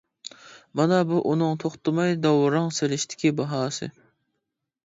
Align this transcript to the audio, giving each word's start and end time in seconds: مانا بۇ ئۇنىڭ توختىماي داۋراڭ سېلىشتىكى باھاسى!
مانا 0.79 1.01
بۇ 1.11 1.19
ئۇنىڭ 1.31 1.59
توختىماي 1.65 2.15
داۋراڭ 2.25 2.73
سېلىشتىكى 2.79 3.33
باھاسى! 3.43 3.93